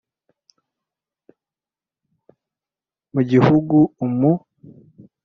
[3.13, 4.31] mu gihugu umu